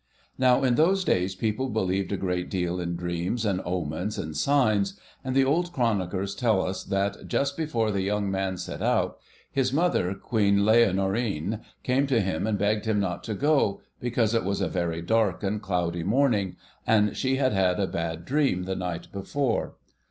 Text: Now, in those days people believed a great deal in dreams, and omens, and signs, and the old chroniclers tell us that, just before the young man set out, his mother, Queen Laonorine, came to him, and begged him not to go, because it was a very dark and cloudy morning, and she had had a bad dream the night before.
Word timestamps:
Now, 0.39 0.63
in 0.63 0.73
those 0.73 1.03
days 1.03 1.35
people 1.35 1.69
believed 1.69 2.11
a 2.11 2.17
great 2.17 2.49
deal 2.49 2.79
in 2.79 2.95
dreams, 2.95 3.45
and 3.45 3.61
omens, 3.63 4.17
and 4.17 4.35
signs, 4.35 4.99
and 5.23 5.35
the 5.35 5.45
old 5.45 5.71
chroniclers 5.71 6.33
tell 6.33 6.65
us 6.65 6.83
that, 6.85 7.27
just 7.27 7.55
before 7.55 7.91
the 7.91 8.01
young 8.01 8.31
man 8.31 8.57
set 8.57 8.81
out, 8.81 9.19
his 9.51 9.71
mother, 9.71 10.15
Queen 10.15 10.61
Laonorine, 10.65 11.59
came 11.83 12.07
to 12.07 12.19
him, 12.19 12.47
and 12.47 12.57
begged 12.57 12.85
him 12.85 12.99
not 12.99 13.23
to 13.25 13.35
go, 13.35 13.81
because 13.99 14.33
it 14.33 14.43
was 14.43 14.59
a 14.59 14.67
very 14.67 15.03
dark 15.03 15.43
and 15.43 15.61
cloudy 15.61 16.01
morning, 16.01 16.55
and 16.87 17.15
she 17.15 17.35
had 17.35 17.53
had 17.53 17.79
a 17.79 17.85
bad 17.85 18.25
dream 18.25 18.63
the 18.63 18.75
night 18.75 19.07
before. 19.11 19.75